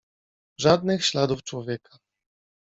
[0.59, 1.97] "Żadnych śladów człowieka."